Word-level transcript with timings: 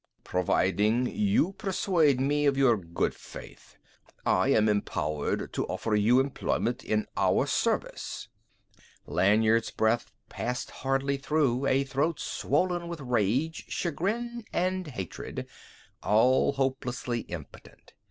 "Providing 0.23 1.05
you 1.05 1.51
persuade 1.51 2.19
me 2.19 2.47
of 2.47 2.57
your 2.57 2.75
good 2.75 3.13
faith, 3.13 3.77
I 4.25 4.47
am 4.47 4.67
empowered 4.67 5.53
to 5.53 5.67
offer 5.67 5.93
you 5.95 6.19
employment 6.19 6.83
in 6.83 7.05
our 7.15 7.45
service." 7.45 8.27
Lanyard's 9.05 9.69
breath 9.69 10.11
passed 10.27 10.71
hardly 10.71 11.17
through 11.17 11.67
a 11.67 11.83
throat 11.83 12.19
swollen 12.19 12.87
with 12.87 12.99
rage, 12.99 13.65
chagrin, 13.67 14.43
and 14.51 14.87
hatred, 14.87 15.47
all 16.01 16.53
hopelessly 16.53 17.19
impotent. 17.29 17.93